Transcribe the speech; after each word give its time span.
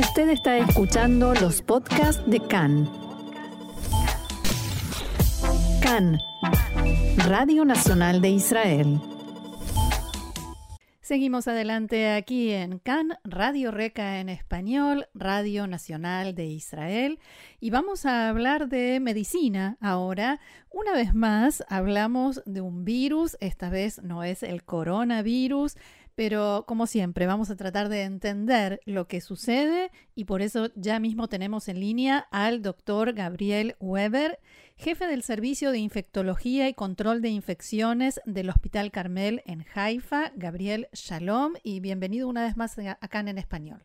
Usted 0.00 0.30
está 0.30 0.56
escuchando 0.56 1.34
los 1.34 1.60
podcasts 1.60 2.22
de 2.26 2.40
CAN. 2.40 2.88
CAN, 5.82 6.18
Radio 7.18 7.66
Nacional 7.66 8.22
de 8.22 8.30
Israel. 8.30 8.98
Seguimos 11.02 11.48
adelante 11.48 12.12
aquí 12.12 12.50
en 12.50 12.78
CAN, 12.78 13.18
Radio 13.24 13.72
Reca 13.72 14.20
en 14.20 14.30
español, 14.30 15.06
Radio 15.12 15.66
Nacional 15.66 16.34
de 16.34 16.46
Israel, 16.46 17.18
y 17.60 17.68
vamos 17.68 18.06
a 18.06 18.30
hablar 18.30 18.68
de 18.68 19.00
medicina 19.00 19.76
ahora. 19.82 20.40
Una 20.70 20.94
vez 20.94 21.14
más, 21.14 21.62
hablamos 21.68 22.42
de 22.46 22.62
un 22.62 22.86
virus, 22.86 23.36
esta 23.40 23.68
vez 23.68 24.02
no 24.02 24.24
es 24.24 24.42
el 24.42 24.64
coronavirus, 24.64 25.76
pero 26.14 26.64
como 26.66 26.86
siempre, 26.86 27.26
vamos 27.26 27.50
a 27.50 27.56
tratar 27.56 27.88
de 27.88 28.02
entender 28.02 28.80
lo 28.84 29.06
que 29.06 29.20
sucede 29.20 29.90
y 30.14 30.24
por 30.24 30.42
eso 30.42 30.70
ya 30.74 31.00
mismo 31.00 31.28
tenemos 31.28 31.68
en 31.68 31.80
línea 31.80 32.26
al 32.30 32.62
doctor 32.62 33.12
Gabriel 33.12 33.76
Weber, 33.80 34.38
jefe 34.76 35.06
del 35.06 35.22
Servicio 35.22 35.72
de 35.72 35.78
Infectología 35.78 36.68
y 36.68 36.74
Control 36.74 37.22
de 37.22 37.28
Infecciones 37.28 38.20
del 38.24 38.50
Hospital 38.50 38.90
Carmel 38.90 39.42
en 39.46 39.64
Haifa. 39.74 40.32
Gabriel, 40.34 40.88
shalom 40.92 41.54
y 41.62 41.80
bienvenido 41.80 42.28
una 42.28 42.44
vez 42.44 42.56
más 42.56 42.78
acá 42.78 43.20
en 43.20 43.38
español. 43.38 43.82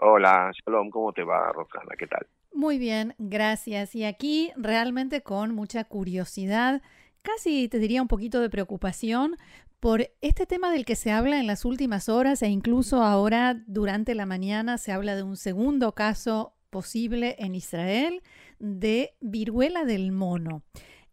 Hola, 0.00 0.52
shalom, 0.64 0.90
¿cómo 0.90 1.12
te 1.12 1.24
va, 1.24 1.52
Rosana? 1.52 1.96
¿Qué 1.98 2.06
tal? 2.06 2.26
Muy 2.52 2.78
bien, 2.78 3.14
gracias. 3.18 3.94
Y 3.94 4.04
aquí 4.04 4.52
realmente 4.56 5.22
con 5.22 5.54
mucha 5.54 5.84
curiosidad, 5.84 6.82
casi 7.22 7.68
te 7.68 7.78
diría 7.78 8.02
un 8.02 8.08
poquito 8.08 8.40
de 8.40 8.50
preocupación, 8.50 9.36
por 9.80 10.02
este 10.20 10.46
tema 10.46 10.72
del 10.72 10.84
que 10.84 10.96
se 10.96 11.10
habla 11.10 11.38
en 11.38 11.46
las 11.46 11.64
últimas 11.64 12.08
horas 12.08 12.42
e 12.42 12.48
incluso 12.48 13.02
ahora 13.02 13.62
durante 13.66 14.14
la 14.14 14.26
mañana 14.26 14.78
se 14.78 14.92
habla 14.92 15.14
de 15.14 15.22
un 15.22 15.36
segundo 15.36 15.92
caso 15.92 16.54
posible 16.70 17.36
en 17.38 17.54
Israel 17.54 18.22
de 18.58 19.10
viruela 19.20 19.84
del 19.84 20.12
mono. 20.12 20.62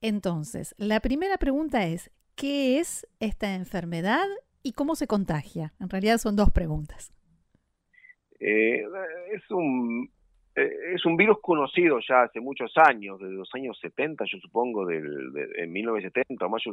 Entonces, 0.02 0.76
la 0.78 1.00
primera 1.00 1.38
pregunta 1.38 1.86
es, 1.86 2.12
¿qué 2.36 2.80
es 2.80 3.08
esta 3.20 3.56
enfermedad 3.56 4.26
y 4.64 4.74
cómo 4.74 4.96
se 4.96 5.08
contagia? 5.08 5.74
En 5.80 5.90
realidad 5.90 6.18
son 6.18 6.36
dos 6.36 6.52
preguntas. 6.52 7.14
Eh, 8.40 8.84
es 9.32 9.50
un 9.52 10.10
eh, 10.56 10.94
es 10.94 11.06
un 11.06 11.18
virus 11.18 11.40
conocido 11.42 12.00
ya 12.08 12.24
hace 12.24 12.40
muchos 12.40 12.72
años, 12.78 13.20
desde 13.20 13.34
los 13.34 13.50
años 13.54 13.78
70, 13.82 14.24
yo 14.26 14.38
supongo, 14.40 14.86
del, 14.86 15.34
de, 15.34 15.50
en 15.58 15.72
1970 15.74 16.46
o, 16.46 16.50
más, 16.50 16.64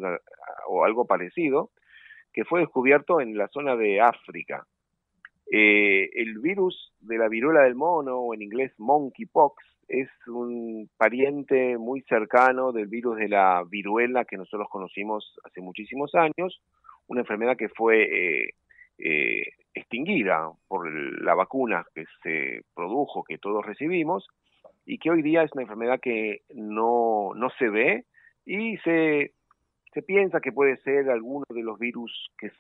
o 0.69 0.85
algo 0.85 1.05
parecido, 1.07 1.71
que 2.33 2.45
fue 2.45 2.61
descubierto 2.61 3.21
en 3.21 3.37
la 3.37 3.49
zona 3.49 3.77
de 3.77 4.01
África. 4.01 4.67
Eh, 5.51 6.09
el 6.15 6.39
virus 6.39 6.93
de 7.01 7.19
la 7.19 7.29
viruela 7.29 7.63
del 7.63 7.75
mono, 7.75 8.19
o 8.19 8.35
en 8.35 8.43
inglés 8.43 8.73
monkeypox, 8.79 9.63
es 9.89 10.09
un 10.27 10.89
pariente 10.97 11.77
muy 11.77 12.01
cercano 12.03 12.73
del 12.73 12.87
virus 12.87 13.19
de 13.19 13.29
la 13.29 13.63
viruela 13.69 14.25
que 14.25 14.39
nosotros 14.39 14.69
conocimos 14.71 15.39
hace 15.45 15.61
muchísimos 15.61 16.15
años, 16.15 16.63
una 17.09 17.21
enfermedad 17.21 17.57
que 17.57 17.69
fue 17.69 18.03
eh, 18.05 18.55
eh, 18.99 19.45
extinguida 19.75 20.51
por 20.69 20.91
la 21.23 21.35
vacuna 21.35 21.85
que 21.95 22.05
se 22.23 22.63
produjo, 22.75 23.25
que 23.25 23.37
todos 23.37 23.67
recibimos, 23.67 24.27
y 24.87 24.99
que 24.99 25.11
hoy 25.11 25.23
día 25.23 25.43
es 25.43 25.53
una 25.53 25.63
enfermedad 25.63 26.01
que 26.01 26.43
no, 26.55 27.33
no 27.35 27.51
se 27.59 27.69
ve 27.69 28.05
y 28.47 28.79
se 28.79 29.33
se 29.93 30.03
piensa 30.03 30.41
que 30.41 30.53
puede 30.53 30.77
ser 30.79 31.11
alguno 31.11 31.45
de 31.49 31.63
los 31.63 31.79
virus 31.79 32.31
que 32.39 32.51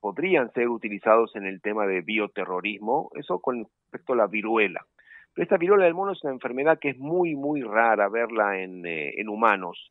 podrían 0.00 0.52
ser 0.52 0.68
utilizados 0.68 1.34
en 1.36 1.46
el 1.46 1.60
tema 1.60 1.86
de 1.86 2.00
bioterrorismo, 2.00 3.10
eso 3.14 3.40
con 3.40 3.64
respecto 3.64 4.12
a 4.12 4.16
la 4.16 4.26
viruela. 4.26 4.84
Pero 5.32 5.44
esta 5.44 5.56
viruela 5.56 5.84
del 5.84 5.94
mono 5.94 6.12
es 6.12 6.22
una 6.24 6.32
enfermedad 6.32 6.78
que 6.78 6.90
es 6.90 6.98
muy, 6.98 7.34
muy 7.34 7.62
rara 7.62 8.08
verla 8.08 8.60
en, 8.60 8.84
eh, 8.84 9.14
en 9.16 9.28
humanos. 9.28 9.90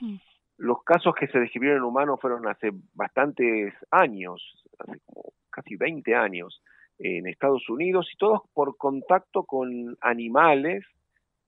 Mm. 0.00 0.16
Los 0.58 0.82
casos 0.84 1.14
que 1.14 1.26
se 1.26 1.40
describieron 1.40 1.78
en 1.78 1.84
humanos 1.84 2.20
fueron 2.20 2.46
hace 2.46 2.70
bastantes 2.94 3.74
años, 3.90 4.64
hace 4.78 5.00
como 5.06 5.32
casi 5.50 5.74
20 5.76 6.14
años, 6.14 6.62
en 6.98 7.26
Estados 7.26 7.68
Unidos, 7.68 8.08
y 8.12 8.16
todos 8.16 8.42
por 8.54 8.76
contacto 8.76 9.44
con 9.44 9.96
animales 10.00 10.84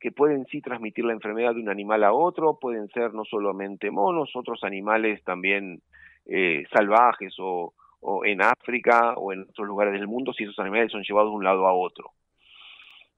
que 0.00 0.12
pueden 0.12 0.47
sí 0.47 0.60
transmitir 0.60 1.04
la 1.04 1.12
enfermedad 1.12 1.54
de 1.54 1.60
un 1.60 1.69
animal 1.69 2.04
a 2.04 2.12
otro, 2.12 2.59
pueden 2.60 2.88
ser 2.88 3.14
no 3.14 3.25
solamente 3.25 3.91
monos, 3.91 4.31
otros 4.34 4.62
animales 4.62 5.22
también 5.25 5.81
eh, 6.26 6.64
salvajes 6.72 7.34
o, 7.38 7.75
o, 8.00 8.25
en 8.25 8.42
África 8.42 9.14
o 9.16 9.32
en 9.32 9.42
otros 9.42 9.66
lugares 9.66 9.92
del 9.92 10.06
mundo 10.06 10.32
si 10.32 10.44
esos 10.44 10.58
animales 10.58 10.92
son 10.92 11.03
llevados 11.03 11.32
de 11.32 11.37
un 11.37 11.44
lado 11.44 11.66
a 11.66 11.72
otro. 11.72 12.10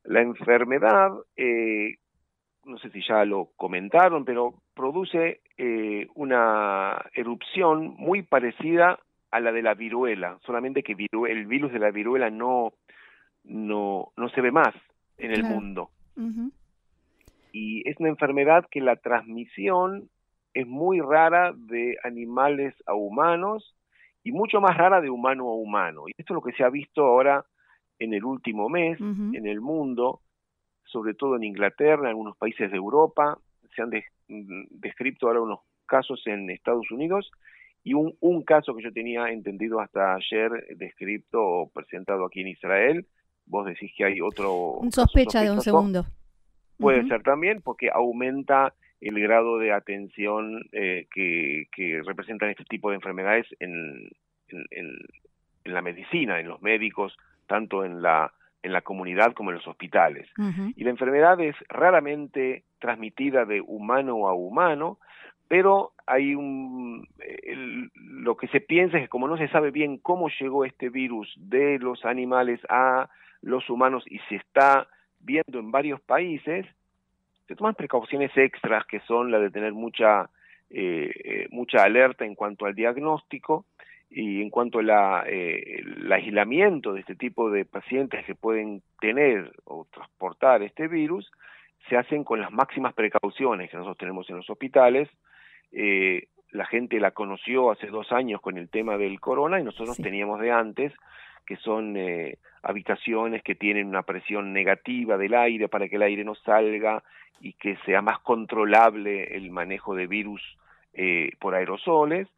La 0.04 0.22
enfermedad, 0.22 1.10
eh, 1.36 1.96
no 2.64 2.78
sé 2.78 2.90
si 2.90 3.02
ya 3.06 3.24
lo 3.24 3.50
comentaron, 3.56 4.24
pero 4.24 4.54
produce 4.74 5.40
eh, 5.58 6.06
una 6.14 7.04
erupción 7.12 7.94
muy 7.98 8.22
parecida 8.22 8.98
a 9.30 9.40
la 9.40 9.52
de 9.52 9.62
la 9.62 9.74
viruela, 9.74 10.38
solamente 10.46 10.82
que 10.82 10.96
el 11.28 11.46
virus 11.46 11.72
de 11.72 11.78
la 11.78 11.90
viruela 11.90 12.30
no, 12.30 12.72
no, 13.44 14.12
no 14.16 14.28
se 14.30 14.40
ve 14.40 14.50
más 14.50 14.74
en 15.18 15.32
el 15.32 15.44
mundo 15.44 15.90
y 17.52 17.88
es 17.88 17.98
una 17.98 18.08
enfermedad 18.08 18.66
que 18.70 18.80
la 18.80 18.96
transmisión 18.96 20.08
es 20.54 20.66
muy 20.66 21.00
rara 21.00 21.52
de 21.56 21.96
animales 22.02 22.74
a 22.86 22.94
humanos 22.94 23.76
y 24.22 24.32
mucho 24.32 24.60
más 24.60 24.76
rara 24.76 25.00
de 25.00 25.10
humano 25.10 25.48
a 25.48 25.54
humano. 25.54 26.08
Y 26.08 26.12
esto 26.18 26.34
es 26.34 26.34
lo 26.34 26.42
que 26.42 26.52
se 26.52 26.64
ha 26.64 26.70
visto 26.70 27.04
ahora 27.04 27.44
en 27.98 28.14
el 28.14 28.24
último 28.24 28.68
mes 28.68 28.98
en 29.00 29.46
el 29.46 29.60
mundo, 29.60 30.22
sobre 30.84 31.14
todo 31.14 31.36
en 31.36 31.44
Inglaterra, 31.44 32.02
en 32.02 32.08
algunos 32.08 32.36
países 32.36 32.70
de 32.70 32.76
Europa, 32.76 33.38
se 33.74 33.82
han 33.82 33.90
mm, 33.90 34.64
descrito 34.70 35.26
ahora 35.26 35.42
unos 35.42 35.60
casos 35.86 36.22
en 36.26 36.50
Estados 36.50 36.90
Unidos 36.90 37.30
y 37.84 37.94
un, 37.94 38.16
un 38.20 38.42
caso 38.42 38.74
que 38.74 38.82
yo 38.82 38.92
tenía 38.92 39.30
entendido 39.30 39.80
hasta 39.80 40.14
ayer 40.14 40.50
descrito 40.76 41.42
o 41.42 41.70
presentado 41.70 42.24
aquí 42.24 42.40
en 42.40 42.48
Israel. 42.48 43.06
Vos 43.46 43.66
decís 43.66 43.92
que 43.96 44.04
hay 44.04 44.20
otro... 44.20 44.74
Un 44.74 44.92
sospecha 44.92 45.42
de 45.42 45.50
un 45.50 45.60
segundo. 45.60 46.06
Puede 46.80 47.06
ser 47.08 47.22
también 47.22 47.60
porque 47.62 47.90
aumenta 47.92 48.72
el 49.00 49.18
grado 49.20 49.58
de 49.58 49.72
atención 49.72 50.62
eh, 50.72 51.06
que, 51.12 51.68
que, 51.72 52.02
representan 52.04 52.50
este 52.50 52.64
tipo 52.64 52.90
de 52.90 52.96
enfermedades 52.96 53.46
en, 53.58 54.10
en, 54.48 54.98
la 55.64 55.82
medicina, 55.82 56.40
en 56.40 56.48
los 56.48 56.60
médicos, 56.62 57.16
tanto 57.46 57.84
en 57.84 58.02
la, 58.02 58.32
en 58.62 58.72
la 58.72 58.82
comunidad 58.82 59.32
como 59.34 59.50
en 59.50 59.56
los 59.56 59.66
hospitales. 59.66 60.28
Y 60.76 60.84
la 60.84 60.90
enfermedad 60.90 61.40
es 61.40 61.54
raramente 61.68 62.64
transmitida 62.78 63.44
de 63.44 63.60
humano 63.60 64.28
a 64.28 64.34
humano, 64.34 64.98
pero 65.48 65.92
hay 66.06 66.34
un 66.34 67.06
lo 67.94 68.36
que 68.36 68.48
se 68.48 68.60
piensa 68.60 68.96
es 68.96 69.04
que 69.04 69.08
como 69.08 69.28
no 69.28 69.36
se 69.36 69.48
sabe 69.48 69.70
bien 69.70 69.98
cómo 69.98 70.28
llegó 70.40 70.64
este 70.64 70.88
virus 70.88 71.32
de 71.36 71.78
los 71.78 72.04
animales 72.04 72.60
a 72.68 73.08
los 73.42 73.68
humanos 73.70 74.04
y 74.06 74.18
se 74.28 74.36
está 74.36 74.86
viendo 75.20 75.58
en 75.58 75.70
varios 75.70 76.00
países, 76.00 76.66
se 77.46 77.56
toman 77.56 77.74
precauciones 77.74 78.30
extras 78.36 78.86
que 78.86 79.00
son 79.00 79.30
la 79.30 79.38
de 79.38 79.50
tener 79.50 79.72
mucha, 79.72 80.30
eh, 80.70 81.10
eh, 81.24 81.48
mucha 81.50 81.82
alerta 81.82 82.24
en 82.24 82.34
cuanto 82.34 82.66
al 82.66 82.74
diagnóstico 82.74 83.64
y 84.08 84.42
en 84.42 84.50
cuanto 84.50 84.78
al 84.78 84.90
eh, 85.26 85.82
aislamiento 86.10 86.92
de 86.92 87.00
este 87.00 87.14
tipo 87.14 87.50
de 87.50 87.64
pacientes 87.64 88.24
que 88.24 88.34
pueden 88.34 88.82
tener 89.00 89.52
o 89.64 89.86
transportar 89.90 90.62
este 90.62 90.88
virus, 90.88 91.30
se 91.88 91.96
hacen 91.96 92.24
con 92.24 92.40
las 92.40 92.52
máximas 92.52 92.94
precauciones 92.94 93.70
que 93.70 93.76
nosotros 93.76 93.98
tenemos 93.98 94.28
en 94.30 94.36
los 94.36 94.50
hospitales. 94.50 95.08
la 96.52 96.66
gente 96.66 96.98
la 96.98 97.12
conoció 97.12 97.70
hace 97.70 97.86
dos 97.86 98.10
años 98.12 98.40
con 98.40 98.58
el 98.58 98.68
tema 98.68 98.96
del 98.96 99.20
corona 99.20 99.60
y 99.60 99.64
nosotros 99.64 99.96
teníamos 99.96 100.40
de 100.40 100.50
antes 100.50 100.92
que 101.50 101.56
son 101.56 101.96
eh, 101.96 102.38
habitaciones 102.62 103.42
que 103.42 103.56
tienen 103.56 103.88
una 103.88 104.04
presión 104.04 104.52
negativa 104.52 105.16
del 105.16 105.34
aire 105.34 105.68
para 105.68 105.88
que 105.88 105.96
el 105.96 106.02
aire 106.02 106.22
no 106.22 106.36
salga 106.36 107.02
y 107.40 107.54
que 107.54 107.76
sea 107.84 108.02
más 108.02 108.20
controlable 108.20 109.36
el 109.36 109.50
manejo 109.50 109.96
de 109.96 110.06
virus 110.06 110.40
eh, 110.94 111.32
por 111.40 111.56
aerosoles. 111.56 112.28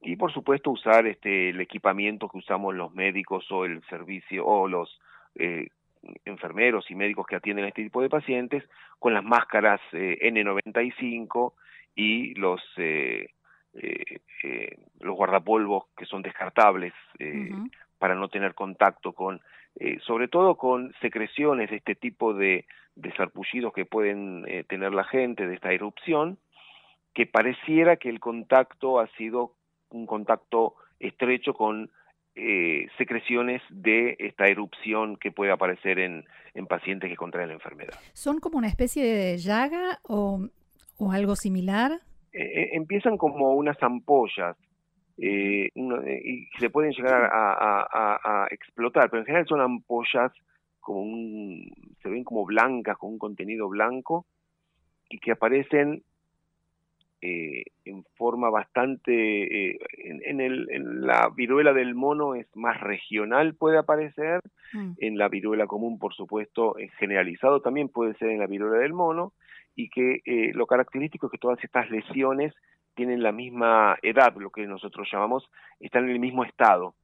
Y 0.00 0.16
por 0.16 0.32
supuesto 0.32 0.72
usar 0.72 1.06
este 1.06 1.50
el 1.50 1.60
equipamiento 1.60 2.28
que 2.28 2.38
usamos 2.38 2.74
los 2.74 2.92
médicos 2.92 3.46
o 3.52 3.64
el 3.64 3.80
servicio 3.84 4.44
o 4.44 4.66
los 4.66 5.00
eh, 5.36 5.68
enfermeros 6.24 6.90
y 6.90 6.96
médicos 6.96 7.28
que 7.28 7.36
atienden 7.36 7.64
a 7.64 7.68
este 7.68 7.84
tipo 7.84 8.02
de 8.02 8.08
pacientes 8.08 8.64
con 8.98 9.14
las 9.14 9.22
máscaras 9.22 9.80
N95 9.92 11.52
y 11.94 12.34
los 12.34 12.60
los 14.98 15.16
guardapolvos 15.16 15.84
que 15.96 16.06
son 16.06 16.22
descartables 16.22 16.92
para 17.98 18.14
no 18.14 18.28
tener 18.28 18.54
contacto 18.54 19.12
con, 19.12 19.40
eh, 19.76 19.98
sobre 20.06 20.28
todo 20.28 20.56
con 20.56 20.92
secreciones 21.00 21.70
de 21.70 21.76
este 21.76 21.94
tipo 21.94 22.34
de, 22.34 22.66
de 22.94 23.12
sarpullidos 23.14 23.72
que 23.72 23.84
pueden 23.84 24.44
eh, 24.48 24.64
tener 24.64 24.92
la 24.92 25.04
gente 25.04 25.46
de 25.46 25.54
esta 25.54 25.72
erupción, 25.72 26.38
que 27.14 27.26
pareciera 27.26 27.96
que 27.96 28.08
el 28.08 28.20
contacto 28.20 29.00
ha 29.00 29.08
sido 29.16 29.54
un 29.90 30.06
contacto 30.06 30.74
estrecho 31.00 31.54
con 31.54 31.90
eh, 32.34 32.86
secreciones 32.98 33.62
de 33.70 34.16
esta 34.20 34.46
erupción 34.46 35.16
que 35.16 35.32
puede 35.32 35.50
aparecer 35.50 35.98
en, 35.98 36.24
en, 36.54 36.66
pacientes 36.66 37.10
que 37.10 37.16
contraen 37.16 37.48
la 37.48 37.54
enfermedad. 37.54 37.94
¿Son 38.12 38.38
como 38.38 38.58
una 38.58 38.68
especie 38.68 39.02
de 39.02 39.38
llaga 39.38 39.98
o, 40.04 40.46
o 40.98 41.12
algo 41.12 41.34
similar? 41.34 42.00
Empiezan 42.32 43.16
como 43.16 43.54
unas 43.54 43.82
ampollas 43.82 44.56
eh, 45.18 45.70
y 45.74 46.46
se 46.58 46.70
pueden 46.70 46.92
llegar 46.92 47.24
a, 47.24 47.52
a, 47.52 48.44
a, 48.44 48.46
explotar, 48.50 49.10
pero 49.10 49.20
en 49.20 49.26
general 49.26 49.46
son 49.46 49.60
ampollas 49.60 50.32
como 50.80 51.02
un, 51.02 51.70
se 52.02 52.08
ven 52.08 52.24
como 52.24 52.46
blancas, 52.46 52.96
con 52.96 53.10
un 53.10 53.18
contenido 53.18 53.68
blanco 53.68 54.26
y 55.10 55.18
que 55.18 55.32
aparecen 55.32 56.02
eh, 57.20 57.64
en 57.84 58.04
forma 58.14 58.48
bastante, 58.48 59.72
eh, 59.72 59.78
en, 60.04 60.40
el, 60.40 60.70
en, 60.70 61.04
la 61.04 61.30
viruela 61.34 61.72
del 61.72 61.96
mono 61.96 62.36
es 62.36 62.46
más 62.54 62.80
regional, 62.80 63.54
puede 63.54 63.76
aparecer, 63.76 64.40
mm. 64.72 64.92
en 64.98 65.18
la 65.18 65.28
viruela 65.28 65.66
común, 65.66 65.98
por 65.98 66.14
supuesto, 66.14 66.78
es 66.78 66.92
generalizado 66.94 67.60
también 67.60 67.88
puede 67.88 68.14
ser 68.14 68.28
en 68.28 68.38
la 68.38 68.46
viruela 68.46 68.78
del 68.78 68.92
mono, 68.92 69.32
y 69.74 69.90
que 69.90 70.20
eh, 70.24 70.52
lo 70.54 70.66
característico 70.66 71.26
es 71.26 71.32
que 71.32 71.38
todas 71.38 71.62
estas 71.64 71.90
lesiones 71.90 72.54
tienen 72.98 73.22
la 73.22 73.30
misma 73.30 73.96
edad, 74.02 74.34
lo 74.34 74.50
que 74.50 74.66
nosotros 74.66 75.08
llamamos, 75.10 75.48
están 75.78 76.06
en 76.06 76.10
el 76.10 76.18
mismo 76.18 76.42
estado. 76.42 76.96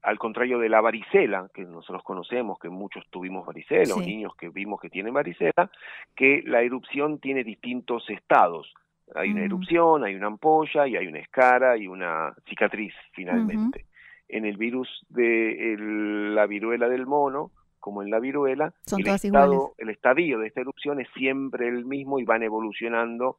Al 0.00 0.18
contrario 0.18 0.58
de 0.58 0.70
la 0.70 0.80
varicela, 0.80 1.50
que 1.52 1.66
nosotros 1.66 2.02
conocemos, 2.02 2.58
que 2.58 2.70
muchos 2.70 3.04
tuvimos 3.10 3.44
varicela, 3.44 3.94
o 3.94 4.00
niños 4.00 4.34
que 4.36 4.48
vimos 4.48 4.80
que 4.80 4.88
tienen 4.88 5.12
varicela, 5.12 5.70
que 6.16 6.42
la 6.46 6.62
erupción 6.62 7.18
tiene 7.18 7.44
distintos 7.44 8.08
estados. 8.08 8.72
Hay 9.14 9.30
una 9.32 9.44
erupción, 9.44 10.02
hay 10.02 10.14
una 10.14 10.28
ampolla 10.28 10.86
y 10.88 10.96
hay 10.96 11.06
una 11.06 11.18
escara 11.18 11.76
y 11.76 11.88
una 11.88 12.34
cicatriz 12.48 12.94
finalmente. 13.12 13.84
En 14.28 14.46
el 14.46 14.56
virus 14.56 14.88
de 15.10 15.76
la 15.78 16.46
viruela 16.46 16.88
del 16.88 17.06
mono, 17.06 17.50
como 17.80 18.02
en 18.02 18.10
la 18.10 18.18
viruela, 18.18 18.72
el, 18.96 19.06
estado, 19.06 19.74
el 19.76 19.90
estadio 19.90 20.38
de 20.38 20.46
esta 20.46 20.62
erupción 20.62 21.02
es 21.02 21.08
siempre 21.14 21.68
el 21.68 21.84
mismo 21.84 22.18
y 22.18 22.24
van 22.24 22.42
evolucionando 22.42 23.36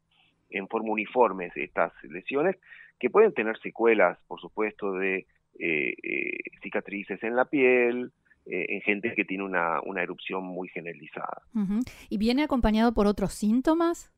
en 0.49 0.67
forma 0.67 0.91
uniforme 0.91 1.49
estas 1.55 1.93
lesiones, 2.03 2.57
que 2.99 3.09
pueden 3.09 3.33
tener 3.33 3.57
secuelas, 3.59 4.17
por 4.27 4.39
supuesto, 4.41 4.93
de 4.93 5.25
eh, 5.59 5.95
eh, 6.03 6.37
cicatrices 6.61 7.21
en 7.23 7.35
la 7.35 7.45
piel, 7.45 8.11
eh, 8.45 8.65
en 8.69 8.81
gente 8.81 9.13
que 9.15 9.25
tiene 9.25 9.43
una, 9.43 9.81
una 9.81 10.01
erupción 10.01 10.43
muy 10.43 10.69
generalizada. 10.69 11.43
¿Y 12.09 12.17
viene 12.17 12.43
acompañado 12.43 12.93
por 12.93 13.07
otros 13.07 13.33
síntomas? 13.33 14.11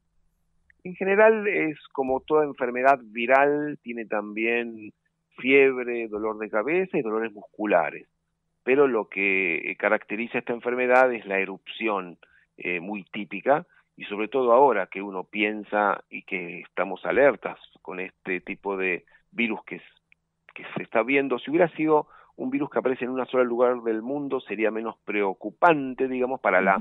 En 0.83 0.95
general 0.95 1.47
es 1.47 1.77
como 1.91 2.21
toda 2.21 2.45
enfermedad 2.45 2.99
viral, 3.03 3.77
tiene 3.83 4.05
también 4.05 4.93
fiebre, 5.37 6.07
dolor 6.07 6.39
de 6.39 6.49
cabeza 6.49 6.97
y 6.97 7.01
dolores 7.01 7.33
musculares. 7.33 8.07
Pero 8.63 8.87
lo 8.87 9.09
que 9.09 9.75
caracteriza 9.79 10.39
esta 10.39 10.53
enfermedad 10.53 11.13
es 11.13 11.25
la 11.25 11.39
erupción 11.39 12.17
eh, 12.57 12.79
muy 12.79 13.03
típica 13.05 13.65
y 13.97 14.05
sobre 14.05 14.27
todo 14.27 14.53
ahora 14.53 14.87
que 14.87 15.01
uno 15.01 15.23
piensa 15.23 16.03
y 16.09 16.23
que 16.23 16.61
estamos 16.61 17.05
alertas 17.05 17.57
con 17.81 17.99
este 17.99 18.41
tipo 18.41 18.77
de 18.77 19.05
virus 19.31 19.63
que, 19.65 19.81
que 20.53 20.63
se 20.75 20.83
está 20.83 21.03
viendo, 21.03 21.39
si 21.39 21.49
hubiera 21.49 21.69
sido 21.75 22.07
un 22.35 22.49
virus 22.49 22.69
que 22.69 22.79
aparece 22.79 23.05
en 23.05 23.11
un 23.11 23.25
solo 23.27 23.43
lugar 23.43 23.81
del 23.81 24.01
mundo 24.01 24.39
sería 24.39 24.71
menos 24.71 24.95
preocupante, 25.05 26.07
digamos, 26.07 26.39
para 26.39 26.61
la 26.61 26.79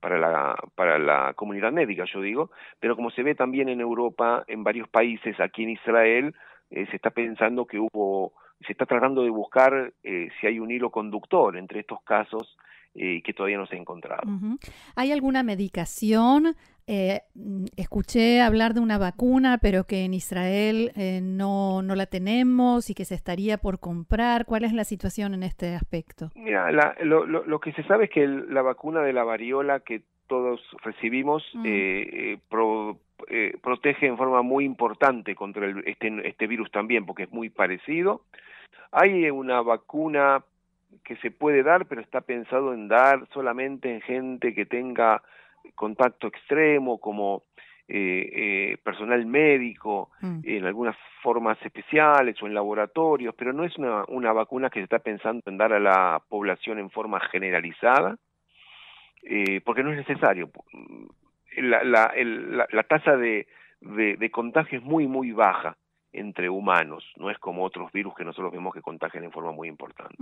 para 0.00 0.18
la, 0.18 0.56
para 0.74 0.98
la 0.98 1.34
comunidad 1.34 1.72
médica, 1.72 2.04
yo 2.06 2.22
digo, 2.22 2.50
pero 2.80 2.96
como 2.96 3.10
se 3.10 3.22
ve 3.22 3.34
también 3.34 3.68
en 3.68 3.80
Europa, 3.80 4.44
en 4.46 4.64
varios 4.64 4.88
países, 4.88 5.38
aquí 5.38 5.62
en 5.64 5.70
Israel, 5.70 6.34
eh, 6.70 6.86
se 6.86 6.96
está 6.96 7.10
pensando 7.10 7.66
que 7.66 7.78
hubo, 7.78 8.32
se 8.66 8.72
está 8.72 8.86
tratando 8.86 9.22
de 9.22 9.30
buscar 9.30 9.92
eh, 10.02 10.30
si 10.40 10.46
hay 10.46 10.58
un 10.58 10.70
hilo 10.70 10.90
conductor 10.90 11.56
entre 11.56 11.80
estos 11.80 12.02
casos 12.02 12.56
eh, 12.94 13.22
que 13.22 13.32
todavía 13.32 13.58
no 13.58 13.66
se 13.66 13.76
ha 13.76 13.78
encontrado. 13.78 14.22
¿Hay 14.96 15.12
alguna 15.12 15.42
medicación? 15.42 16.56
escuché 17.76 18.40
hablar 18.40 18.74
de 18.74 18.80
una 18.80 18.98
vacuna, 18.98 19.58
pero 19.62 19.84
que 19.84 20.04
en 20.04 20.12
Israel 20.12 20.90
no, 21.22 21.82
no 21.82 21.94
la 21.94 22.06
tenemos 22.06 22.90
y 22.90 22.94
que 22.94 23.04
se 23.04 23.14
estaría 23.14 23.58
por 23.58 23.78
comprar. 23.78 24.44
¿Cuál 24.44 24.64
es 24.64 24.72
la 24.72 24.82
situación 24.82 25.32
en 25.34 25.44
este 25.44 25.76
aspecto? 25.76 26.30
Mira, 26.34 26.72
lo, 27.04 27.26
lo, 27.26 27.44
lo, 27.44 27.60
que 27.60 27.72
se 27.74 27.84
sabe 27.84 28.06
es 28.06 28.10
que 28.10 28.26
la 28.26 28.62
vacuna 28.62 29.02
de 29.02 29.12
la 29.12 29.22
variola 29.22 29.78
que 29.78 30.02
todos 30.30 30.60
recibimos 30.84 31.42
mm. 31.54 31.62
eh, 31.66 32.38
eh, 33.28 33.58
protege 33.60 34.06
en 34.06 34.16
forma 34.16 34.42
muy 34.42 34.64
importante 34.64 35.34
contra 35.34 35.66
el, 35.66 35.82
este, 35.86 36.08
este 36.26 36.46
virus 36.46 36.70
también, 36.70 37.04
porque 37.04 37.24
es 37.24 37.32
muy 37.32 37.50
parecido. 37.50 38.22
Hay 38.92 39.28
una 39.28 39.60
vacuna 39.60 40.44
que 41.04 41.16
se 41.16 41.30
puede 41.30 41.62
dar, 41.62 41.86
pero 41.86 42.00
está 42.00 42.20
pensado 42.20 42.72
en 42.72 42.88
dar 42.88 43.26
solamente 43.32 43.92
en 43.92 44.00
gente 44.00 44.54
que 44.54 44.66
tenga 44.66 45.22
contacto 45.74 46.26
extremo, 46.26 46.98
como 46.98 47.44
eh, 47.92 48.30
eh, 48.32 48.78
personal 48.84 49.26
médico, 49.26 50.10
mm. 50.20 50.40
en 50.44 50.64
algunas 50.64 50.96
formas 51.22 51.58
especiales 51.64 52.40
o 52.40 52.46
en 52.46 52.54
laboratorios, 52.54 53.34
pero 53.36 53.52
no 53.52 53.64
es 53.64 53.76
una, 53.78 54.04
una 54.06 54.32
vacuna 54.32 54.70
que 54.70 54.78
se 54.78 54.84
está 54.84 55.00
pensando 55.00 55.42
en 55.46 55.58
dar 55.58 55.72
a 55.72 55.80
la 55.80 56.22
población 56.28 56.78
en 56.78 56.90
forma 56.90 57.18
generalizada, 57.18 58.16
eh, 59.24 59.60
porque 59.64 59.82
no 59.82 59.90
es 59.90 59.96
necesario. 59.96 60.50
La, 61.56 61.82
la, 61.82 62.14
la, 62.70 62.82
tasa 62.84 63.16
de, 63.16 63.48
de, 63.80 64.30
contagio 64.30 64.78
es 64.78 64.84
muy, 64.84 65.08
muy 65.08 65.32
baja 65.32 65.76
entre 66.12 66.48
humanos, 66.48 67.04
no 67.16 67.28
es 67.28 67.38
como 67.38 67.64
otros 67.64 67.90
virus 67.90 68.14
que 68.14 68.24
nosotros 68.24 68.52
vemos 68.52 68.72
que 68.72 68.82
contagian 68.82 69.24
en 69.24 69.32
forma 69.32 69.50
muy 69.50 69.66
importante. 69.66 70.16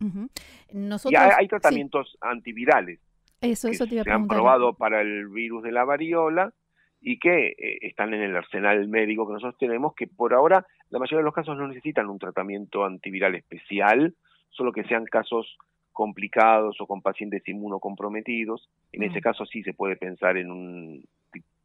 Y 0.00 1.16
hay, 1.16 1.48
tratamientos 1.48 2.16
antivirales 2.20 3.00
eso, 3.40 3.68
eso 3.68 3.86
que 3.86 4.02
se 4.02 4.10
han 4.10 4.26
probado 4.26 4.74
para 4.74 5.00
el 5.00 5.28
virus 5.28 5.62
de 5.62 5.72
la 5.72 5.84
variola 5.84 6.52
y 7.00 7.18
que 7.18 7.48
eh, 7.48 7.78
están 7.82 8.12
en 8.14 8.22
el 8.22 8.36
arsenal 8.36 8.88
médico 8.88 9.26
que 9.26 9.34
nosotros 9.34 9.58
tenemos, 9.58 9.94
que 9.94 10.08
por 10.08 10.34
ahora 10.34 10.66
la 10.90 10.98
mayoría 10.98 11.18
de 11.18 11.24
los 11.24 11.34
casos 11.34 11.56
no 11.56 11.68
necesitan 11.68 12.08
un 12.08 12.18
tratamiento 12.18 12.84
antiviral 12.84 13.36
especial, 13.36 14.14
solo 14.50 14.72
que 14.72 14.84
sean 14.84 15.04
casos 15.04 15.56
complicados 15.92 16.80
o 16.80 16.86
con 16.86 17.02
pacientes 17.02 17.46
inmunocomprometidos. 17.46 18.68
En 18.92 19.04
ese 19.04 19.18
mm. 19.18 19.22
caso 19.22 19.46
sí 19.46 19.62
se 19.62 19.74
puede 19.74 19.96
pensar 19.96 20.36
en 20.36 20.50
un 20.50 21.04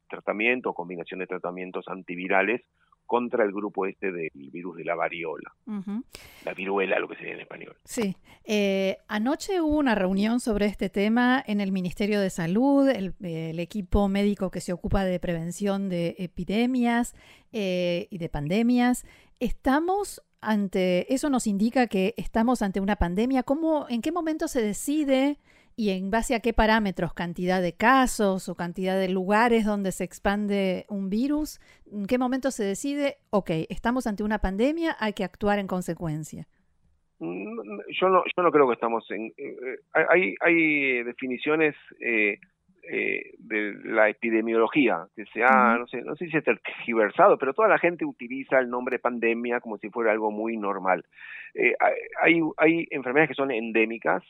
tratamiento 0.09 0.69
o 0.69 0.74
combinación 0.75 1.19
de 1.19 1.27
tratamientos 1.27 1.88
antivirales 1.88 2.62
contra 3.05 3.44
el 3.44 3.51
grupo 3.51 3.85
este 3.85 4.11
del 4.11 4.31
virus 4.33 4.77
de 4.77 4.85
la 4.85 4.95
variola, 4.95 5.53
la 6.45 6.53
viruela, 6.53 7.00
lo 7.00 7.07
que 7.07 7.15
sería 7.15 7.33
en 7.33 7.41
español. 7.41 7.75
Sí. 7.83 8.15
Eh, 8.45 8.97
anoche 9.07 9.61
hubo 9.61 9.77
una 9.77 9.95
reunión 9.95 10.39
sobre 10.39 10.65
este 10.65 10.89
tema 10.89 11.44
en 11.45 11.61
el 11.61 11.72
Ministerio 11.72 12.19
de 12.19 12.29
Salud, 12.29 12.89
el, 12.89 13.13
equipo 13.60 14.07
médico 14.10 14.51
que 14.51 14.62
se 14.62 14.74
ocupa 14.74 15.05
de 15.05 15.19
prevención 15.19 15.89
de 15.89 16.15
epidemias 16.17 17.15
eh, 17.51 18.07
y 18.10 18.17
de 18.17 18.29
pandemias. 18.29 19.05
Estamos 19.39 20.22
ante, 20.41 21.13
eso 21.13 21.29
nos 21.29 21.48
indica 21.48 21.88
que 21.88 22.13
estamos 22.17 22.62
ante 22.62 22.79
una 22.79 22.98
pandemia. 22.98 23.43
¿Cómo, 23.43 23.86
en 23.89 24.01
qué 24.01 24.12
momento 24.12 24.48
se 24.48 24.62
decide? 24.62 25.38
Y 25.75 25.89
en 25.89 26.12
base 26.12 26.36
a 26.36 26.39
qué 26.39 26.53
parámetros, 26.53 27.13
cantidad 27.13 27.62
de 27.62 27.74
casos 27.74 28.48
o 28.50 28.56
cantidad 28.56 28.98
de 29.00 29.10
lugares 29.10 29.65
donde 29.65 29.92
se 29.92 30.03
expande 30.03 30.86
un 30.89 31.10
virus, 31.10 31.60
en 31.92 32.06
qué 32.06 32.18
momento 32.18 32.51
se 32.51 32.63
decide, 32.63 33.18
ok, 33.32 33.50
estamos 33.70 34.06
ante 34.08 34.24
una 34.24 34.39
pandemia, 34.39 34.96
hay 35.00 35.13
que 35.13 35.24
actuar 35.24 35.60
en 35.60 35.68
consecuencia. 35.68 36.48
Mm, 37.20 37.80
yo 38.00 38.10
no, 38.10 38.24
yo 38.36 38.44
no 38.44 38.51
creo 38.51 38.68
que 38.68 38.74
estamos 38.74 39.10
en... 39.10 39.27
Eh, 39.38 39.58
eh, 39.65 40.06
hay, 40.10 40.36
hay 40.42 41.03
definiciones 41.03 41.75
eh, 42.00 42.39
de 43.39 43.74
la 43.86 44.10
epidemiología 44.10 45.08
que 45.15 45.25
se 45.27 45.42
ha, 45.42 45.77
no, 45.77 45.88
sé, 45.88 46.01
no 46.01 46.15
sé 46.18 46.27
si 46.27 46.36
ha 46.36 46.42
tergiversado, 46.42 47.38
pero 47.38 47.53
toda 47.53 47.70
la 47.70 47.80
gente 47.80 48.03
utiliza 48.03 48.60
el 48.60 48.70
nombre 48.70 49.00
pandemia 49.00 49.62
como 49.62 49.77
si 49.77 49.89
fuera 49.89 50.12
algo 50.12 50.32
muy 50.32 50.58
normal. 50.58 51.06
hay, 52.22 52.42
hay 52.58 52.88
enfermedades 52.92 53.30
que 53.30 53.36
son 53.36 53.51
endémicas, 53.51 54.22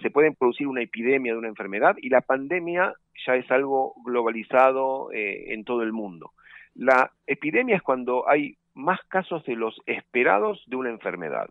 se 0.00 0.10
puede 0.10 0.32
producir 0.32 0.66
una 0.66 0.82
epidemia 0.82 1.32
de 1.32 1.38
una 1.38 1.48
enfermedad 1.48 1.96
y 2.00 2.08
la 2.08 2.20
pandemia 2.20 2.94
ya 3.26 3.36
es 3.36 3.50
algo 3.50 3.94
globalizado 4.04 5.12
eh, 5.12 5.52
en 5.52 5.64
todo 5.64 5.82
el 5.82 5.92
mundo. 5.92 6.32
La 6.74 7.12
epidemia 7.26 7.76
es 7.76 7.82
cuando 7.82 8.28
hay 8.28 8.56
más 8.74 9.00
casos 9.08 9.44
de 9.44 9.56
los 9.56 9.80
esperados 9.86 10.62
de 10.66 10.76
una 10.76 10.90
enfermedad. 10.90 11.48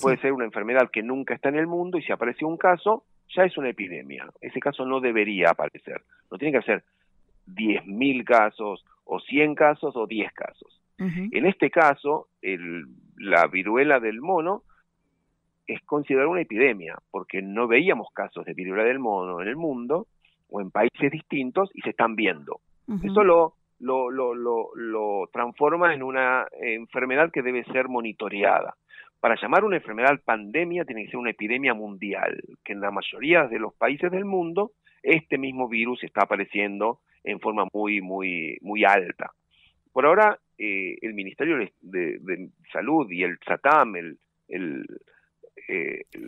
Puede 0.00 0.18
ser 0.18 0.32
una 0.32 0.44
enfermedad 0.44 0.90
que 0.92 1.02
nunca 1.02 1.34
está 1.34 1.48
en 1.48 1.56
el 1.56 1.66
mundo 1.66 1.98
y 1.98 2.02
si 2.02 2.12
aparece 2.12 2.44
un 2.44 2.56
caso, 2.56 3.04
ya 3.34 3.44
es 3.44 3.56
una 3.58 3.70
epidemia. 3.70 4.26
Ese 4.40 4.60
caso 4.60 4.84
no 4.86 5.00
debería 5.00 5.50
aparecer. 5.50 6.02
No 6.30 6.38
tiene 6.38 6.58
que 6.58 6.64
ser 6.64 6.84
10.000 7.48 8.24
casos 8.24 8.84
o 9.04 9.18
100 9.20 9.54
casos 9.54 9.96
o 9.96 10.06
10 10.06 10.32
casos. 10.32 10.80
En 11.00 11.46
este 11.46 11.70
caso, 11.70 12.26
el, 12.42 12.86
la 13.18 13.46
viruela 13.46 14.00
del 14.00 14.20
mono 14.20 14.64
es 15.68 15.80
considerada 15.82 16.28
una 16.28 16.40
epidemia, 16.40 16.96
porque 17.10 17.42
no 17.42 17.68
veíamos 17.68 18.08
casos 18.12 18.44
de 18.44 18.54
viruela 18.54 18.84
del 18.84 18.98
mono 18.98 19.40
en 19.42 19.48
el 19.48 19.56
mundo 19.56 20.06
o 20.48 20.60
en 20.60 20.70
países 20.70 21.12
distintos 21.12 21.70
y 21.74 21.82
se 21.82 21.90
están 21.90 22.16
viendo. 22.16 22.60
Eso 23.04 23.22
lo, 23.22 23.52
lo, 23.80 24.10
lo, 24.10 24.34
lo, 24.74 25.28
transforma 25.30 25.92
en 25.92 26.02
una 26.02 26.46
enfermedad 26.58 27.30
que 27.30 27.42
debe 27.42 27.64
ser 27.64 27.88
monitoreada. 27.88 28.74
para 29.20 29.36
llamar 29.40 29.64
una 29.64 29.76
enfermedad 29.76 30.18
pandemia 30.24 30.84
tiene 30.84 31.04
que 31.04 31.10
ser 31.10 31.18
una 31.18 31.30
epidemia 31.30 31.74
mundial, 31.74 32.40
que 32.64 32.72
en 32.72 32.80
la 32.80 32.90
mayoría 32.90 33.46
de 33.46 33.58
los 33.58 33.74
países 33.74 34.10
del 34.10 34.24
mundo 34.24 34.72
este 35.02 35.36
mismo 35.36 35.68
virus 35.68 36.02
está 36.02 36.22
apareciendo 36.22 37.00
en 37.24 37.40
forma 37.40 37.66
muy, 37.72 38.00
muy, 38.00 38.56
muy 38.62 38.84
alta. 38.84 39.32
Por 39.92 40.06
ahora, 40.06 40.38
eh, 40.56 40.96
el 41.02 41.14
Ministerio 41.14 41.58
de, 41.80 42.50
Salud 42.72 43.10
y 43.10 43.22
el 43.22 43.38
SATAM, 43.46 43.96
el, 43.96 44.18
el, 44.48 44.84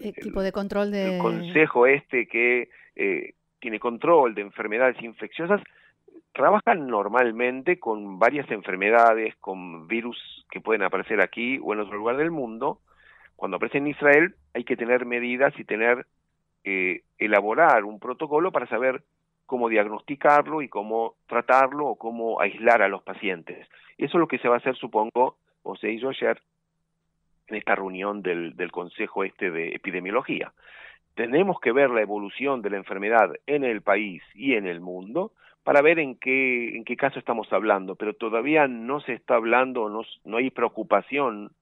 equipo 0.02 0.42
de 0.42 0.52
control 0.52 0.90
de... 0.90 1.16
El 1.16 1.23
consejo 1.23 1.87
este 1.87 2.26
que 2.26 2.69
eh, 2.97 3.35
tiene 3.61 3.78
control 3.78 4.35
de 4.35 4.42
enfermedades 4.42 5.00
infecciosas, 5.02 5.61
trabajan 6.33 6.87
normalmente 6.87 7.78
con 7.78 8.19
varias 8.19 8.50
enfermedades, 8.50 9.37
con 9.37 9.87
virus 9.88 10.19
que 10.50 10.61
pueden 10.61 10.83
aparecer 10.83 11.21
aquí 11.21 11.59
o 11.62 11.73
en 11.73 11.80
otro 11.80 11.97
lugar 11.97 12.16
del 12.16 12.30
mundo. 12.30 12.80
Cuando 13.37 13.57
aparece 13.57 13.78
en 13.78 13.88
Israel 13.88 14.35
hay 14.54 14.64
que 14.64 14.76
tener 14.76 15.07
medidas 15.07 15.52
y 15.59 15.64
tener, 15.64 16.07
eh, 16.64 17.02
elaborar 17.19 17.85
un 17.85 17.99
protocolo 17.99 18.52
para 18.52 18.66
saber 18.66 19.02
cómo 19.47 19.69
diagnosticarlo 19.69 20.62
y 20.62 20.69
cómo 20.69 21.14
tratarlo 21.26 21.88
o 21.88 21.97
cómo 21.97 22.40
aislar 22.40 22.83
a 22.83 22.88
los 22.88 23.02
pacientes. 23.02 23.66
Eso 23.99 24.16
es 24.16 24.21
lo 24.21 24.28
que 24.28 24.38
se 24.38 24.49
va 24.49 24.54
a 24.54 24.59
hacer, 24.59 24.76
supongo, 24.76 25.37
o 25.62 25.76
se 25.76 25.90
hizo 25.90 26.09
ayer 26.09 26.40
en 27.50 27.57
esta 27.57 27.75
reunión 27.75 28.23
del, 28.23 28.57
del 28.57 28.73
Consejo 28.73 29.25
este 29.25 29.50
de 29.50 29.69
Epidemiología. 29.75 30.52
Tenemos 31.14 31.61
que 31.61 31.73
ver 31.73 31.90
la 31.90 32.02
evolución 32.02 32.62
de 32.62 32.71
la 32.71 32.76
enfermedad 32.76 33.33
en 33.47 33.64
el 33.64 33.83
país 33.83 34.23
y 34.35 34.54
en 34.54 34.66
el 34.66 34.80
mundo 34.80 35.33
para 35.64 35.83
ver 35.83 35.99
en 35.99 36.14
qué, 36.16 36.76
en 36.76 36.85
qué 36.85 36.97
caso 36.97 37.19
estamos 37.19 37.52
hablando, 37.52 37.95
pero 37.95 38.14
todavía 38.14 38.66
no 38.66 39.00
se 39.00 39.12
está 39.12 39.35
hablando, 39.35 39.88
no, 39.88 40.02
no 40.25 40.37
hay 40.38 40.50
preocupación 40.50 41.52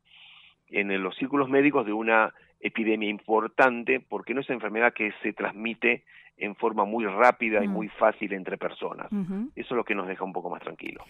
en 0.70 1.02
los 1.02 1.16
círculos 1.16 1.48
médicos 1.48 1.86
de 1.86 1.92
una 1.92 2.32
epidemia 2.60 3.08
importante 3.08 4.00
porque 4.00 4.34
no 4.34 4.40
es 4.40 4.48
una 4.48 4.56
enfermedad 4.56 4.92
que 4.92 5.12
se 5.22 5.32
transmite 5.32 6.04
en 6.36 6.54
forma 6.54 6.84
muy 6.84 7.04
rápida 7.04 7.64
y 7.64 7.68
mm. 7.68 7.72
muy 7.72 7.88
fácil 7.88 8.32
entre 8.32 8.56
personas. 8.56 9.08
Eso 9.56 9.74
es 9.74 9.76
lo 9.76 9.84
que 9.84 9.94
nos 9.94 10.06
deja 10.06 10.24
un 10.24 10.32
poco 10.32 10.50
más 10.50 10.62
tranquilos. 10.62 11.04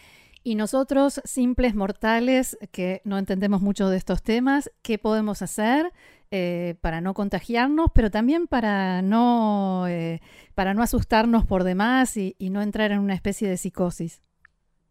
Y 0.49 0.55
nosotros, 0.55 1.21
simples 1.25 1.75
mortales, 1.75 2.57
que 2.73 3.03
no 3.05 3.19
entendemos 3.19 3.61
mucho 3.61 3.91
de 3.91 3.99
estos 3.99 4.23
temas, 4.23 4.73
¿qué 4.83 4.97
podemos 4.97 5.43
hacer 5.43 5.93
eh, 6.31 6.77
para 6.81 7.03
no 7.03 7.13
contagiarnos, 7.13 7.91
pero 7.95 8.11
también 8.11 8.47
para 8.47 9.03
no, 9.03 9.87
eh, 9.89 10.21
para 10.55 10.73
no 10.73 10.83
asustarnos 10.83 11.45
por 11.45 11.65
demás 11.65 12.17
y, 12.17 12.35
no 12.51 12.63
entrar 12.63 12.93
en 12.93 13.01
una 13.01 13.13
especie 13.13 13.47
de 13.47 13.59
psicosis? 13.59 14.23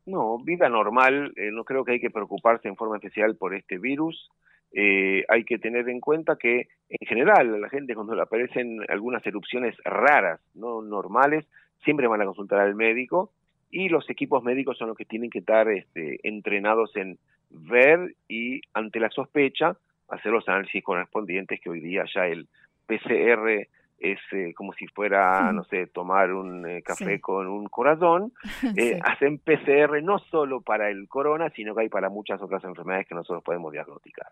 No, 0.05 0.37
vida 0.37 0.69
normal. 0.69 1.33
Eh, 1.35 1.49
no 1.51 1.63
creo 1.63 1.83
que 1.83 1.93
hay 1.93 1.99
que 1.99 2.11
preocuparse 2.11 2.67
en 2.67 2.75
forma 2.75 2.97
especial 2.97 3.35
por 3.35 3.55
este 3.55 3.79
virus. 3.79 4.29
hay 4.75 5.43
que 5.43 5.57
tener 5.57 5.89
en 5.89 6.01
cuenta 6.01 6.35
que 6.35 6.67
en 6.87 7.07
general 7.07 7.55
a 7.55 7.57
la 7.57 7.69
gente 7.69 7.95
cuando 7.95 8.13
le 8.13 8.21
aparecen 8.21 8.77
algunas 8.89 9.25
erupciones 9.25 9.75
raras, 9.83 10.39
no 10.53 10.83
normales, 10.83 11.47
siempre 11.83 12.05
van 12.05 12.21
a 12.21 12.25
consultar 12.25 12.59
al 12.59 12.75
médico 12.75 13.31
y 13.69 13.89
los 13.89 14.09
equipos 14.09 14.43
médicos 14.43 14.77
son 14.77 14.89
los 14.89 14.97
que 14.97 15.05
tienen 15.05 15.29
que 15.29 15.39
estar 15.39 15.67
este, 15.69 16.19
entrenados 16.23 16.95
en 16.95 17.17
ver 17.49 18.15
y 18.27 18.61
ante 18.73 18.99
la 18.99 19.09
sospecha 19.09 19.77
hacer 20.09 20.31
los 20.31 20.47
análisis 20.47 20.83
correspondientes 20.83 21.59
que 21.59 21.69
hoy 21.69 21.81
día 21.81 22.05
ya 22.13 22.27
el 22.27 22.47
PCR 22.85 23.67
es 23.99 24.19
eh, 24.31 24.53
como 24.55 24.73
si 24.73 24.85
fuera, 24.87 25.51
no 25.51 25.63
sé, 25.65 25.87
tomar 25.87 26.31
un 26.31 26.67
eh, 26.67 26.83
café 26.83 27.19
con 27.19 27.47
un 27.47 27.67
corazón. 27.67 28.33
Eh, 28.77 28.99
hacen 29.03 29.39
PCR 29.39 30.03
no 30.03 30.19
solo 30.19 30.61
para 30.61 30.89
el 30.89 31.07
corona, 31.07 31.49
sino 31.55 31.73
que 31.73 31.81
hay 31.83 31.89
para 31.89 32.09
muchas 32.09 32.41
otras 32.41 32.63
enfermedades 32.63 33.07
que 33.07 33.15
nosotros 33.15 33.43
podemos 33.43 33.71
diagnosticar. 33.71 34.27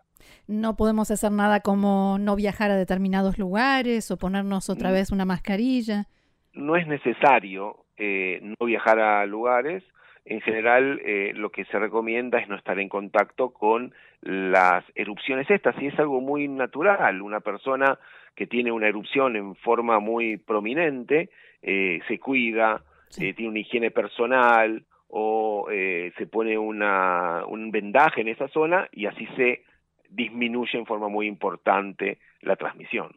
No 0.46 0.76
podemos 0.76 1.10
hacer 1.10 1.32
nada 1.32 1.60
como 1.60 2.18
no 2.20 2.36
viajar 2.36 2.70
a 2.70 2.76
determinados 2.76 3.38
lugares 3.38 4.10
o 4.10 4.18
ponernos 4.18 4.70
otra 4.70 4.90
mm. 4.90 4.92
vez 4.92 5.10
una 5.10 5.24
mascarilla. 5.24 6.06
No 6.56 6.76
es 6.76 6.86
necesario 6.86 7.76
no 7.98 8.66
viajar 8.66 8.98
a 8.98 9.24
lugares 9.24 9.82
en 10.26 10.40
general 10.40 11.00
eh, 11.04 11.32
lo 11.34 11.50
que 11.50 11.64
se 11.66 11.78
recomienda 11.78 12.38
es 12.38 12.48
no 12.48 12.56
estar 12.56 12.78
en 12.80 12.88
contacto 12.88 13.50
con 13.50 13.94
las 14.22 14.84
erupciones 14.96 15.48
estas, 15.48 15.80
y 15.80 15.86
es 15.86 15.98
algo 16.00 16.20
muy 16.20 16.48
natural. 16.48 17.22
Una 17.22 17.40
persona 17.40 17.98
que 18.34 18.46
tiene 18.46 18.72
una 18.72 18.88
erupción 18.88 19.36
en 19.36 19.54
forma 19.54 20.00
muy 20.00 20.36
prominente 20.36 21.30
eh, 21.62 22.00
se 22.08 22.18
cuida, 22.18 22.82
eh, 23.20 23.34
tiene 23.34 23.50
una 23.50 23.60
higiene 23.60 23.92
personal 23.92 24.84
o 25.08 25.68
se 25.70 26.26
pone 26.26 26.58
una, 26.58 27.44
un 27.46 27.70
vendaje 27.70 28.20
en 28.20 28.28
esa 28.28 28.48
zona 28.48 28.88
y 28.90 29.06
así 29.06 29.26
se 29.36 29.62
disminuye 30.10 30.78
en 30.78 30.86
forma 30.86 31.08
muy 31.08 31.26
importante 31.26 32.18
la 32.40 32.56
transmisión. 32.56 33.16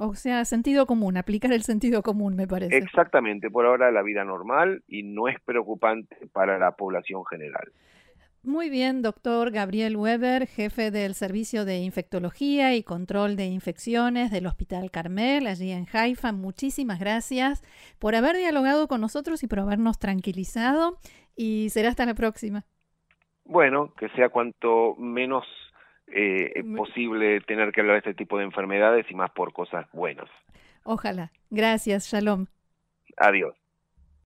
O 0.00 0.14
sea, 0.14 0.44
sentido 0.44 0.86
común, 0.86 1.16
aplicar 1.16 1.52
el 1.52 1.62
sentido 1.62 2.02
común, 2.02 2.36
me 2.36 2.46
parece. 2.46 2.76
Exactamente, 2.76 3.50
por 3.50 3.66
ahora 3.66 3.90
la 3.90 4.02
vida 4.02 4.24
normal 4.24 4.82
y 4.88 5.02
no 5.02 5.28
es 5.28 5.40
preocupante 5.40 6.16
para 6.32 6.58
la 6.58 6.72
población 6.72 7.24
general. 7.26 7.72
Muy 8.44 8.70
bien, 8.70 9.02
doctor 9.02 9.52
Gabriel 9.52 9.96
Weber, 9.96 10.48
jefe 10.48 10.90
del 10.90 11.14
Servicio 11.14 11.64
de 11.64 11.78
Infectología 11.78 12.74
y 12.74 12.82
Control 12.82 13.36
de 13.36 13.46
Infecciones 13.46 14.32
del 14.32 14.48
Hospital 14.48 14.90
Carmel, 14.90 15.46
allí 15.46 15.70
en 15.70 15.86
Haifa. 15.92 16.32
Muchísimas 16.32 16.98
gracias 16.98 17.62
por 18.00 18.16
haber 18.16 18.36
dialogado 18.36 18.88
con 18.88 19.00
nosotros 19.00 19.44
y 19.44 19.46
por 19.46 19.60
habernos 19.60 20.00
tranquilizado. 20.00 20.98
Y 21.36 21.68
será 21.70 21.90
hasta 21.90 22.04
la 22.04 22.14
próxima. 22.14 22.64
Bueno, 23.44 23.94
que 23.96 24.08
sea 24.08 24.28
cuanto 24.28 24.96
menos 24.96 25.44
eh, 26.14 26.52
es 26.56 26.64
posible 26.76 27.40
tener 27.40 27.72
que 27.72 27.80
hablar 27.80 27.94
de 27.94 28.10
este 28.10 28.14
tipo 28.14 28.38
de 28.38 28.44
enfermedades 28.44 29.06
y 29.10 29.14
más 29.14 29.30
por 29.30 29.52
cosas 29.52 29.86
buenas. 29.92 30.28
Ojalá. 30.84 31.30
Gracias, 31.50 32.06
Shalom. 32.10 32.46
Adiós. 33.16 33.61